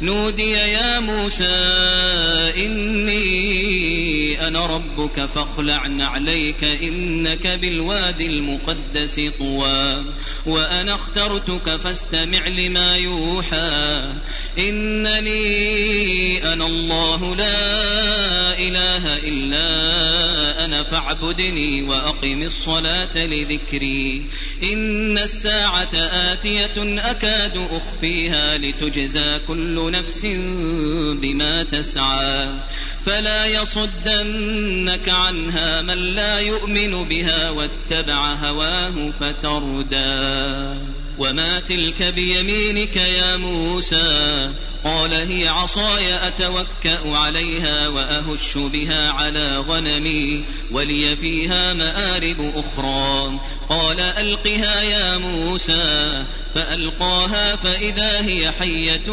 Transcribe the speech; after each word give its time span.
نودي 0.00 0.50
يا 0.50 1.00
موسى 1.00 1.44
إني 2.56 4.46
أنا 4.48 4.66
ربك 4.66 5.26
فاخلع 5.26 5.86
نعليك 5.86 6.64
إنك 6.64 7.46
بالوادي 7.46 8.26
المقدس 8.26 9.20
طوى 9.38 10.04
وأنا 10.46 10.94
اخترتك 10.94 11.76
فاستمع 11.76 12.48
لما 12.48 12.96
يوحى 12.96 14.14
إنني 14.58 16.52
أنا 16.52 16.66
الله 16.66 17.36
لا 17.36 18.58
إله 18.58 19.16
إلا 19.16 19.66
أنا 20.64 20.82
فاعبدني 20.82 21.82
وأقم 21.82 22.42
الصلاة 22.42 23.26
لذكري 23.26 24.26
إن 24.62 25.18
الساعة 25.18 25.94
آتية 25.94 27.00
أكاد 27.10 27.66
أخفيها 27.70 28.58
لتجزى 28.58 29.38
كل 29.48 29.85
نفس 29.90 30.26
بما 31.22 31.62
تسعى 31.62 32.52
فلا 33.06 33.46
يصدنك 33.46 35.08
عنها 35.08 35.82
من 35.82 35.98
لا 35.98 36.40
يؤمن 36.40 37.04
بها 37.04 37.50
واتبع 37.50 38.32
هواه 38.34 39.10
فتردى 39.20 40.16
وما 41.18 41.60
تلك 41.60 42.02
بيمينك 42.02 42.96
يا 42.96 43.36
موسى 43.36 44.50
قال 44.86 45.14
هي 45.14 45.48
عصاي 45.48 46.28
أتوكأ 46.28 47.16
عليها 47.16 47.88
وأهش 47.88 48.58
بها 48.58 49.10
على 49.10 49.58
غنمي 49.58 50.44
ولي 50.70 51.16
فيها 51.16 51.74
مآرب 51.74 52.52
أخرى. 52.56 53.40
قال 53.68 54.00
ألقها 54.00 54.82
يا 54.82 55.18
موسى. 55.18 56.24
فألقاها 56.54 57.56
فإذا 57.56 58.26
هي 58.26 58.50
حية 58.50 59.06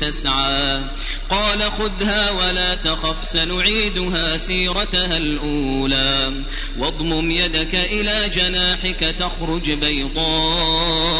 تسعى. 0.00 0.84
قال 1.30 1.62
خذها 1.62 2.30
ولا 2.30 2.74
تخف 2.74 3.24
سنعيدها 3.24 4.38
سيرتها 4.38 5.16
الأولى. 5.16 6.32
واضمم 6.78 7.30
يدك 7.30 7.74
إلى 7.74 8.28
جناحك 8.34 9.16
تخرج 9.18 9.70
بيضاء 9.70 11.12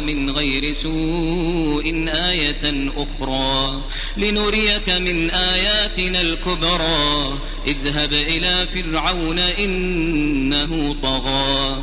من 0.00 0.30
غير 0.30 0.72
سوء 0.72 2.08
آية 2.08 2.55
أخرى. 2.96 3.82
لنريك 4.16 4.88
من 4.88 5.30
آياتنا 5.30 6.20
الكبرى. 6.20 7.38
اذهب 7.66 8.12
إلى 8.12 8.66
فرعون 8.74 9.38
إنه 9.38 10.96
طغى. 11.02 11.82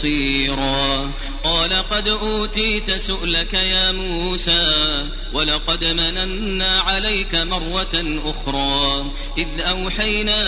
بصيرا 0.00 1.10
قال 1.44 1.72
قد 1.72 2.08
أوتيت 2.08 2.90
سؤلك 2.90 3.54
يا 3.54 3.92
موسى 3.92 5.08
ولقد 5.32 5.84
مننا 5.84 6.80
عليك 6.80 7.34
مرة 7.34 8.20
أخرى 8.24 9.10
إذ 9.38 9.60
أوحينا 9.60 10.42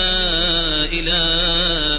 إلى 0.84 1.20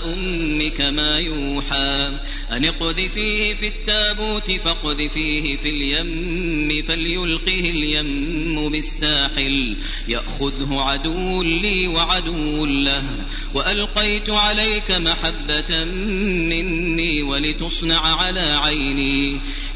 أمك 0.05 0.81
ما 0.81 1.19
يوحى 1.19 2.19
أن 2.51 2.65
اقذفيه 2.65 3.53
في 3.53 3.67
التابوت 3.67 4.51
فاقذفيه 4.51 5.57
في 5.57 5.69
اليم 5.69 6.85
فليلقه 6.87 7.59
اليم 7.69 8.71
بالساحل 8.71 9.77
يأخذه 10.07 10.81
عدو 10.81 11.43
لي 11.43 11.87
وعدو 11.87 12.65
له 12.65 13.03
وألقيت 13.53 14.29
عليك 14.29 14.91
محبة 14.91 15.83
مني 16.49 17.23
ولتصنع 17.23 17.99
على 17.99 18.59
عيني 18.63 18.82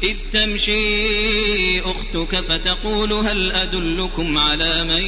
إذ 0.02 0.16
تمشي 0.32 1.80
أختك 1.80 2.40
فتقول 2.40 3.12
هل 3.12 3.52
أدلكم 3.52 4.38
على 4.38 4.84
من 4.84 5.02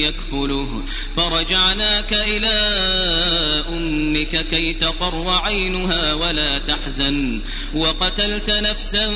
يكفله؟ 0.00 0.84
فرجعناك 1.16 2.12
إلى 2.12 2.75
أمك 4.16 4.46
كي 4.46 4.74
تقر 4.74 5.28
عينها 5.28 6.14
ولا 6.14 6.58
تحزن. 6.58 7.40
وقتلت 7.74 8.50
نفسا 8.50 9.12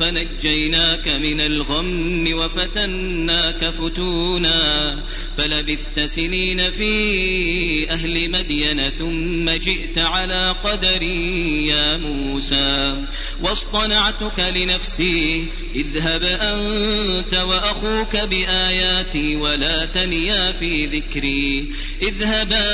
فنجيناك 0.00 1.08
من 1.08 1.40
الغم 1.40 2.24
وفتناك 2.32 3.70
فتونا. 3.70 5.02
فلبثت 5.38 6.04
سنين 6.04 6.70
في 6.70 7.90
أهل 7.90 8.30
مدين 8.30 8.90
ثم 8.90 9.50
جئت 9.50 9.98
على 9.98 10.54
قدري 10.64 11.66
يا 11.66 11.96
موسى. 11.96 12.96
واصطنعتك 13.42 14.40
لنفسي 14.56 15.46
اذهب 15.74 16.22
أنت 16.24 17.34
وأخوك 17.34 18.16
بآياتي 18.16 19.36
ولا 19.36 19.84
تنيا 19.86 20.52
في 20.52 20.86
ذكري. 20.86 21.68
اذهبا 22.02 22.66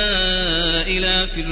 إلى 0.83 1.29
فرعون 1.37 1.52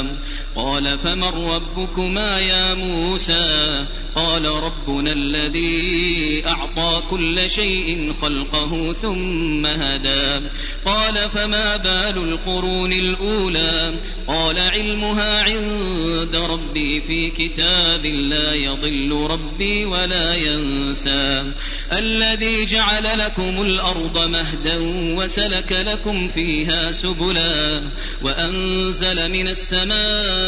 الأنام 0.00 0.18
قال 0.58 0.98
فمن 0.98 1.24
ربكما 1.24 2.40
يا 2.40 2.74
موسى 2.74 3.86
قال 4.14 4.46
ربنا 4.46 5.12
الذي 5.12 6.42
أعطى 6.46 7.02
كل 7.10 7.50
شيء 7.50 8.12
خلقه 8.22 8.92
ثم 8.92 9.66
هدى 9.66 10.46
قال 10.84 11.14
فما 11.34 11.76
بال 11.76 12.18
القرون 12.18 12.92
الأولى 12.92 13.94
قال 14.28 14.58
علمها 14.58 15.42
عند 15.42 16.36
ربي 16.36 17.00
في 17.00 17.30
كتاب 17.30 18.06
لا 18.06 18.54
يضل 18.54 19.26
ربي 19.30 19.84
ولا 19.84 20.34
ينسى 20.34 21.44
الذي 21.92 22.66
جعل 22.66 23.18
لكم 23.18 23.62
الأرض 23.62 24.28
مهدا 24.28 24.78
وسلك 25.16 25.72
لكم 25.72 26.28
فيها 26.28 26.92
سبلا 26.92 27.82
وأنزل 28.22 29.32
من 29.32 29.48
السماء 29.48 30.47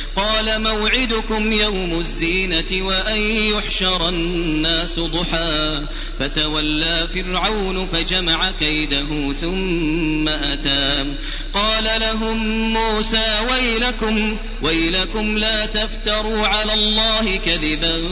قال 0.15 0.61
موعدكم 0.61 1.51
يوم 1.51 1.99
الزينة 1.99 2.87
وأن 2.87 3.17
يحشر 3.17 4.09
الناس 4.09 4.99
ضحى. 4.99 5.81
فتولى 6.19 7.07
فرعون 7.13 7.87
فجمع 7.87 8.51
كيده 8.59 9.33
ثم 9.33 10.29
أتى. 10.29 11.13
قال 11.53 11.83
لهم 12.01 12.37
موسى 12.73 13.39
ويلكم 13.51 14.37
ويلكم 14.61 15.37
لا 15.37 15.65
تفتروا 15.65 16.47
على 16.47 16.73
الله 16.73 17.35
كذبا 17.45 18.07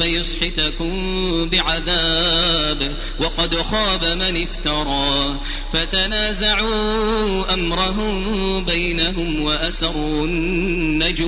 فيسحتكم 0.00 0.94
بعذاب 1.48 2.92
وقد 3.20 3.54
خاب 3.54 4.04
من 4.04 4.46
افترى. 4.46 5.36
فتنازعوا 5.72 7.54
أمرهم 7.54 8.64
بينهم 8.64 9.42
وأسروا 9.42 10.26
النجوى. 10.26 11.27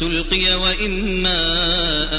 تلقي 0.00 0.54
وإما 0.54 1.38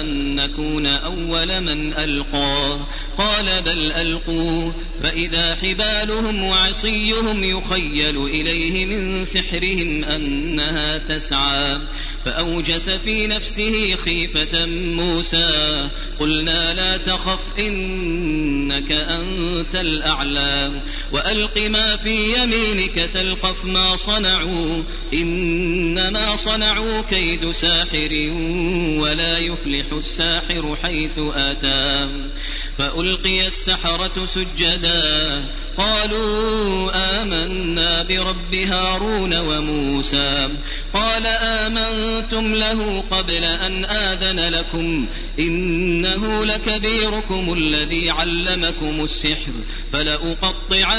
أن 0.02 0.36
نكون 0.36 0.88
أول 0.88 1.62
من 1.62 1.94
ألقى. 1.94 2.80
قال 3.18 3.46
بل 3.66 3.92
ألقوا. 3.92 4.72
فإذا 5.04 5.56
حبالهم 5.56 6.44
وعصيهم 6.44 7.44
يخيل 7.44 8.26
إليه 8.26 8.86
من 8.86 9.26
سحرهم 9.26 10.04
أنها 10.04 10.98
تسعى. 10.98 11.80
فأوجس 12.26 12.90
في 12.90 13.28
نفسه 13.28 13.96
خيفة 13.96 14.66
موسى. 14.66 15.90
قلنا 16.20 16.74
لا 16.74 16.98
تخف 16.98 17.40
إنك 17.60 18.92
أنت 18.92 19.76
الأعلى. 19.76 20.72
وألق 21.12 21.58
ما 21.58 21.96
في 21.96 22.42
يمينك 22.42 23.10
تلقف 23.14 23.66
ما 23.66 23.96
صنعوا 23.96 24.84
إنما 25.14 26.36
صنعوا 26.36 27.02
كيد 27.02 27.52
ساحر 27.52 28.30
ولا 29.00 29.38
يفلح 29.38 29.86
الساحر 29.92 30.78
حيث 30.84 31.20
أتى 31.20 32.08
فألقي 32.78 33.48
السحرة 33.48 34.26
سجدا 34.26 35.44
قالوا 35.78 36.92
آمنا 37.22 38.04
برب 38.04 38.56
هارون 38.56 39.36
وموسى 39.36 40.50
قال 40.94 41.26
آمنتم 41.28 42.54
له 42.54 43.04
قبل 43.12 43.44
أن 43.44 43.86
آذن 43.86 44.54
لكم 44.54 45.08
إنه 45.40 46.46
لكبيركم 46.46 47.54
الذي 47.54 48.10
علمكم 48.10 49.04
السحر 49.04 49.52
فلأقطعن 49.94 50.99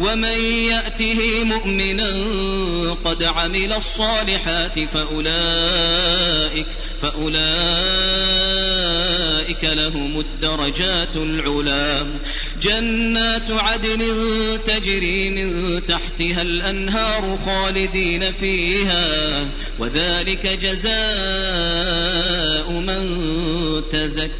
ومن 0.00 0.42
يأته 0.44 1.44
مؤمنا 1.44 2.10
قد 3.04 3.22
عمل 3.22 3.72
الصالحات 3.72 4.80
فأولئك 4.94 6.66
فأولئك 7.02 8.50
أولئك 9.50 9.64
لهم 9.64 10.20
الدرجات 10.20 11.16
العلا. 11.16 12.06
جنات 12.62 13.50
عدن 13.50 14.02
تجري 14.66 15.30
من 15.30 15.80
تحتها 15.86 16.42
الأنهار 16.42 17.38
خالدين 17.46 18.32
فيها. 18.32 19.04
وذلك 19.78 20.46
جزاء 20.46 20.90
من 22.70 23.22
تزكى. 23.92 24.39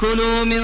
كلوا 0.00 0.44
من 0.44 0.60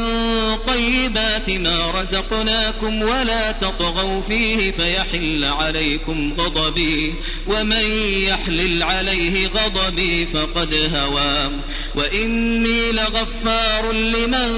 طيبات 0.56 1.50
ما 1.50 1.90
رزقناكم 1.90 3.02
ولا 3.02 3.52
تطغوا 3.52 4.20
فيه 4.28 4.70
فيحل 4.70 5.44
عليكم 5.44 6.34
غضبي. 6.38 7.14
ومن 7.46 7.84
يحلل 8.26 8.82
عليه 8.82 9.48
غضبي 9.48 10.26
فقد 10.26 10.90
هوى. 10.94 11.50
وإني 11.94 12.92
لغفار 12.92 13.92
لمن 13.92 14.50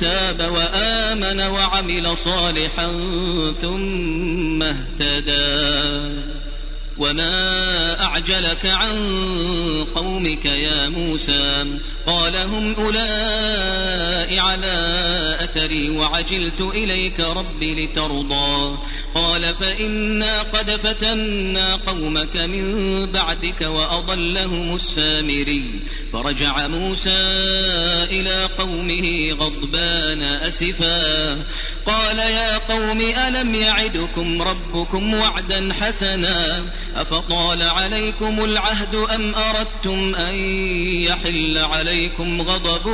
تاب 0.00 0.52
وآمن 0.54 1.40
وعمل 1.40 2.16
صالحا 2.16 2.86
ثم 3.62 4.62
اهتدى. 4.62 6.30
وما 6.98 8.04
أعجلك 8.04 8.66
عن 8.66 8.96
قومك 9.94 10.44
يا 10.44 10.88
موسى. 10.88 11.66
قال 12.10 12.36
هم 12.36 12.74
أولئك 12.74 14.38
على 14.38 15.36
أثري 15.40 15.90
وعجلت 15.90 16.60
إليك 16.60 17.20
رب 17.20 17.64
لترضى. 17.64 18.78
قال 19.14 19.54
فإنا 19.60 20.42
قد 20.42 20.70
فتنا 20.70 21.74
قومك 21.74 22.36
من 22.36 23.06
بعدك 23.06 23.60
وأضلهم 23.60 24.74
السامري. 24.76 25.80
فرجع 26.12 26.66
موسى 26.66 27.20
إلى 28.10 28.48
قومه 28.58 29.32
غضبان 29.32 30.22
أسفا. 30.22 31.32
قال 31.86 32.18
يا 32.18 32.58
قوم 32.58 33.00
ألم 33.28 33.54
يعدكم 33.54 34.42
ربكم 34.42 35.14
وعدا 35.14 35.72
حسنا؟ 35.80 36.64
أفطال 36.96 37.62
عليكم 37.62 38.44
العهد 38.44 38.94
أم 38.94 39.34
أردتم 39.34 40.14
أن 40.14 40.34
يحل 41.02 41.58
عليكم 41.58 41.99
غضب 42.40 42.88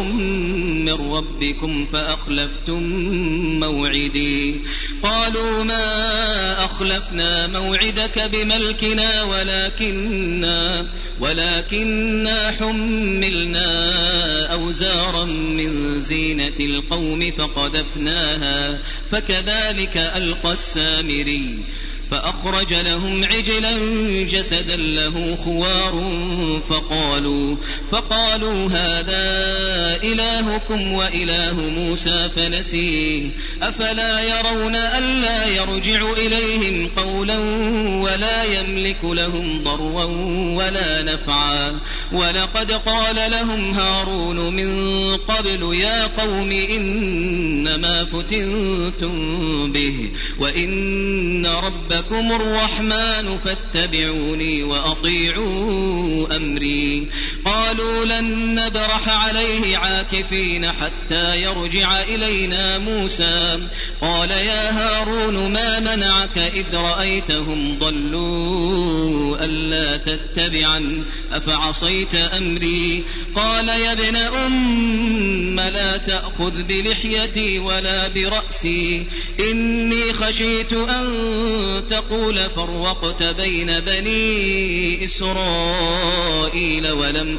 من 0.85 0.93
ربكم 0.93 1.85
فأخلفتم 1.85 2.83
موعدي. 3.61 4.61
قالوا 5.03 5.65
ما 5.65 6.65
أخلفنا 6.65 7.47
موعدك 7.47 8.31
بملكنا 8.33 9.23
ولكننا 9.23 10.91
ولكننا 11.21 12.51
حملنا 12.61 13.67
أوزارا 14.53 15.25
من 15.25 16.01
زينة 16.01 16.57
القوم 16.61 17.31
فقذفناها 17.31 18.79
فكذلك 19.11 19.97
ألقى 19.97 20.53
السامري. 20.53 21.59
فأخرج 22.11 22.75
لهم 22.75 23.25
عجلا 23.25 23.73
جسدا 24.23 24.77
له 24.77 25.39
خوار 25.45 25.95
فقالوا 26.69 27.57
فقالوا 27.91 28.69
هذا 28.69 29.27
إلهكم 30.03 30.93
وإله 30.93 31.55
موسى 31.55 32.29
فنسيه. 32.37 33.31
أفلا 33.63 34.21
يرون 34.21 34.77
ألا 34.77 35.47
يرجع 35.47 36.13
إليهم 36.13 36.91
قولا 36.97 37.39
ولا 38.03 38.45
يملك 38.45 39.05
لهم 39.05 39.63
ضرا 39.65 40.05
ولا 40.57 41.03
نفعا. 41.03 41.81
ولقد 42.13 42.73
قال 42.73 43.31
لهم 43.31 43.75
هارون 43.75 44.37
من 44.53 44.97
قبل 45.17 45.75
يا 45.75 46.07
قوم 46.07 46.51
إنما 47.67 48.05
فتنتم 48.05 49.73
به 49.73 50.11
وإن 50.41 51.47
رب 51.47 51.87
ربكم 51.87 52.33
الرحمن 52.33 53.39
فاتبعوني 53.45 54.63
وأطيعوا 54.63 56.37
أمري 56.37 56.86
قالوا 57.77 58.05
لن 58.05 58.55
نبرح 58.55 59.27
عليه 59.27 59.77
عاكفين 59.77 60.73
حتى 60.73 61.43
يرجع 61.43 62.03
إلينا 62.03 62.79
موسى. 62.79 63.59
قال 64.01 64.31
يا 64.31 64.71
هارون 64.71 65.53
ما 65.53 65.81
منعك 65.81 66.39
إذ 66.39 66.77
رأيتهم 66.77 67.79
ضلوا 67.79 69.45
ألا 69.45 69.97
تتبعا 69.97 71.05
أفعصيت 71.33 72.15
أمري؟ 72.15 73.05
قال 73.35 73.69
يا 73.69 73.93
ابن 73.93 74.17
أم 74.17 75.61
لا 75.61 75.97
تأخذ 75.97 76.63
بلحيتي 76.63 77.59
ولا 77.59 78.09
برأسي. 78.09 79.07
إني 79.51 80.13
خشيت 80.13 80.73
أن 80.73 81.07
تقول 81.91 82.39
فرقت 82.57 83.23
بين 83.23 83.81
بني 83.81 85.05
إسرائيل 85.05 86.91
ولم 86.91 87.39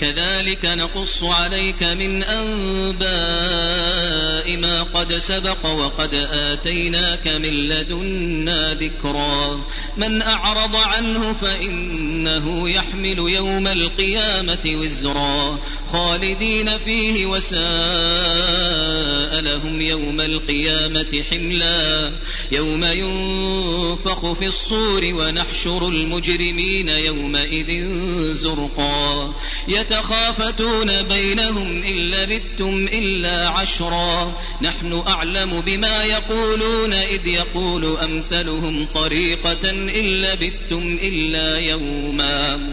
كذلك 0.00 0.64
نقص 0.64 1.24
عليك 1.24 1.82
من 1.82 2.24
أنباء 2.24 3.08
ما 4.56 4.82
قد 4.82 5.07
سبق 5.18 5.66
وقد 5.66 6.14
آتيناك 6.32 7.28
من 7.28 7.68
لدنا 7.68 8.74
ذكرا. 8.74 9.64
من 9.96 10.22
أعرض 10.22 10.76
عنه 10.76 11.32
فإنه 11.32 12.70
يحمل 12.70 13.18
يوم 13.18 13.66
القيامة 13.66 14.58
وزرا. 14.66 15.58
خالدين 15.92 16.78
فيه 16.78 17.26
وساء 17.26 17.58
لهم 19.40 19.80
يوم 19.80 20.20
القيامة 20.20 21.24
حملا. 21.30 22.12
يوم 22.52 22.84
ينفخ 22.84 24.32
في 24.32 24.46
الصور 24.46 25.00
ونحشر 25.04 25.88
المجرمين 25.88 26.88
يومئذ 26.88 27.94
زرقا. 28.34 29.34
يتخافتون 29.68 31.02
بينهم 31.02 31.82
إن 31.82 31.94
لبثتم 31.94 32.88
إلا 32.92 33.48
عشرا. 33.48 34.32
نحن 34.62 35.02
أعلم 35.08 35.60
بما 35.60 36.04
يقولون 36.04 36.92
إذ 36.92 37.26
يقول 37.26 37.84
أمثلهم 37.96 38.86
طريقة 38.94 39.70
إن 39.70 40.04
لبثتم 40.06 40.98
إلا 41.02 41.56
يوما 41.56 42.72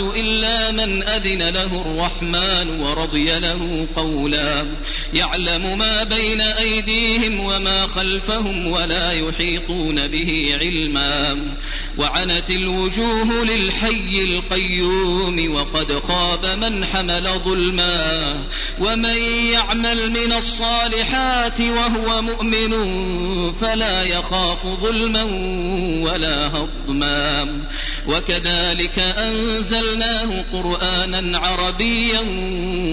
إلا 0.00 0.70
من 0.70 1.02
أذن 1.02 1.48
له 1.48 1.82
الرحمن 1.86 2.80
ورضي 2.80 3.38
له 3.38 3.86
قولا. 3.96 4.66
يعلم 5.14 5.78
ما 5.78 6.02
بين 6.02 6.40
أيديهم 6.40 7.40
وما 7.40 7.86
خلفهم 7.86 8.66
ولا 8.66 9.12
يحيطون 9.12 10.08
به 10.08 10.56
علما. 10.60 11.36
وعنت 11.98 12.50
الوجوه 12.50 13.44
للحي 13.44 14.24
القيوم 14.24 15.54
وقد 15.54 16.02
خاب 16.08 16.46
من 16.46 16.84
حمل 16.84 17.28
ظلما 17.44 18.34
ومن 18.78 19.18
يعمل 19.52 20.10
من 20.10 20.32
الصالحات 20.32 21.60
وهو 21.60 22.22
مؤمن 22.22 22.72
فلا 23.60 24.02
يخاف 24.02 24.66
ظلما 24.82 25.22
ولا 26.02 26.46
هضما 26.46 27.46
وكذلك 28.06 28.98
أنزلناه 28.98 30.44
قرآنا 30.52 31.38
عربيا 31.38 32.20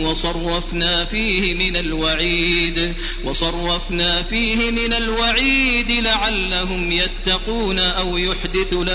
وصرفنا 0.05 1.05
فيه 1.05 1.53
من 1.53 1.77
الوعيد 1.77 2.93
وصرفنا 3.23 4.21
فيه 4.21 4.71
من 4.71 4.93
الوعيد 4.93 5.91
لعلهم 5.91 6.91
يتقون 6.91 7.79
أو 7.79 8.17
يحدث 8.17 8.73
لهم 8.73 8.94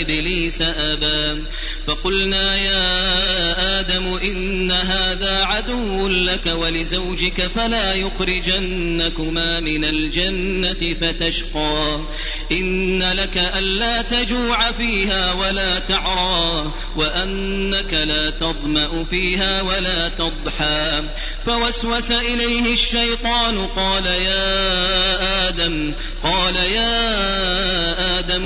إبليس 0.00 0.62
أبا 0.62 1.42
فقلنا 1.86 2.56
يا 2.56 3.80
آدم 3.80 4.14
إن 4.14 4.72
هذا 4.72 5.44
عدو 5.44 6.08
لك 6.08 6.46
ولزوجك 6.46 7.50
فلا 7.54 7.94
يخرجنكما 7.94 9.60
من 9.60 9.84
الجنة 9.84 10.94
فتشقى. 11.00 12.00
إن 12.52 13.02
لك 13.02 13.38
ألا 13.58 14.02
تجوع 14.02 14.72
فيها 14.72 15.32
ولا 15.32 15.78
تعرى 15.78 16.72
وأنك 16.96 17.92
لا 17.92 18.30
تظمأ 18.30 19.04
فيها 19.10 19.62
ولا 19.62 20.08
تضحى. 20.08 21.02
فوسوس 21.46 22.10
إليه 22.10 22.72
الشيطان 22.72 23.66
قال 23.76 24.06
يا 24.06 25.48
آدم 25.48 25.92
قال 26.24 26.56
يا 26.56 27.25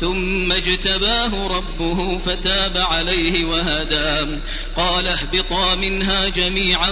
ثم 0.00 0.52
اجتباه 0.52 1.46
ربه 1.56 2.18
فتاب 2.18 2.76
عليه 2.76 3.44
وهدى. 3.44 4.38
قال 4.76 5.06
اهبطا 5.06 5.74
منها 5.74 6.28
جميعا 6.28 6.90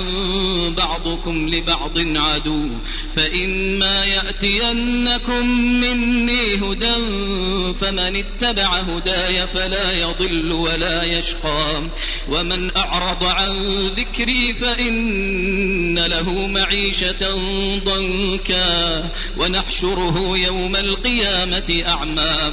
بعضكم 0.77 1.49
لبعض 1.49 1.99
عدو. 1.99 2.71
فإما 3.17 4.05
يأتينكم 4.05 5.49
مني 5.61 6.55
هدى 6.55 6.95
فمن 7.81 8.17
اتبع 8.17 8.67
هداي 8.67 9.47
فلا 9.47 9.93
يضل 9.93 10.53
ولا 10.53 11.05
يشقى. 11.05 11.83
ومن 12.29 12.77
أعرض 12.77 13.25
عن 13.25 13.57
ذكري 13.97 14.55
فإن 14.55 15.99
له 15.99 16.47
معيشة 16.47 17.35
ضنكا. 17.85 19.11
ونحشره 19.37 20.39
يوم 20.39 20.77
القيامة 20.77 21.83
أعمى. 21.89 22.53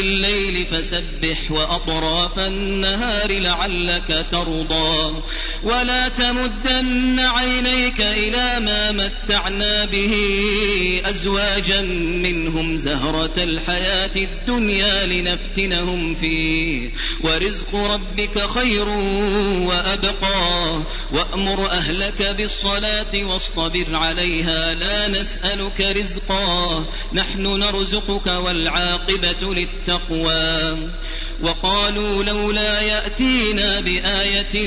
الليل 0.00 0.66
فسبح 0.66 1.50
وأطراف 1.50 2.38
النهار 2.38 3.40
لعلك 3.40 4.26
ترضى. 4.32 5.14
ولا 5.62 6.08
تمدن 6.08 7.18
عينيك 7.18 8.00
إلى 8.00 8.60
ما 8.60 8.92
متعنا 8.92 9.84
به 9.84 10.14
أزواجا 11.04 11.80
منهم 12.22 12.76
زهرة 12.76 13.32
الحياة 13.36 14.16
الدنيا 14.16 15.06
لنفتنهم 15.06 16.14
فيه. 16.14 16.92
ورزق 17.20 17.74
ربك 17.74 18.50
خير 18.50 18.88
وأبقى. 19.68 20.80
وأمر 21.12 21.70
أهلك 21.70 22.34
بالصلاة 22.38 23.24
واصطبر 23.24 23.86
عليها. 23.92 24.74
لا 24.74 25.08
نسألك 25.08 25.80
رزقا. 25.80 26.84
نحن 27.12 27.42
نرزقك 27.42 28.26
والعاقبة 28.26 29.54
للتقوى. 29.54 29.87
التقوى 29.90 30.88
وقالوا 31.42 32.24
لولا 32.24 32.80
يأتينا 32.80 33.80
بآية 33.80 34.66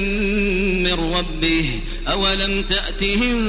من 0.81 1.13
ربه 1.15 1.79
أولم 2.07 2.63
تأتهم 2.63 3.41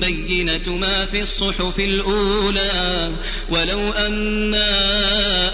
بينة 0.00 0.76
ما 0.76 1.06
في 1.06 1.22
الصحف 1.22 1.80
الأولى 1.80 3.10
ولو 3.48 3.90
أنا 3.92 4.68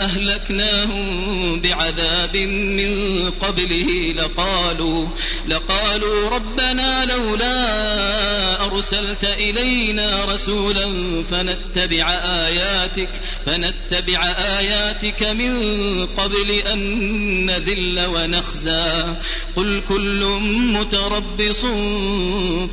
أهلكناهم 0.05 1.61
بعذاب 1.61 2.37
من 2.37 3.31
قبله 3.31 4.13
لقالوا 4.17 5.07
لقالوا 5.49 6.31
ربنا 6.31 7.05
لولا 7.05 8.65
أرسلت 8.65 9.25
إلينا 9.25 10.25
رسولا 10.25 10.87
فنتبع 11.31 12.11
آياتك 12.25 13.09
فنتبع 13.47 14.25
آياتك 14.59 15.23
من 15.23 16.07
قبل 16.07 16.63
أن 16.77 17.47
نذل 17.47 18.07
ونخزى 18.07 19.15
قل 19.57 19.83
كل 19.89 20.25
متربص 20.73 21.65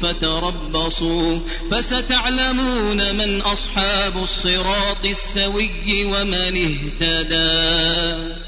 فتربصوا 0.02 1.40
فستعلمون 1.72 3.16
من 3.16 3.42
أصحاب 3.42 4.24
الصراط 4.24 5.06
السوي 5.06 6.06
ومن 6.06 6.78
اهتدى 7.02 8.43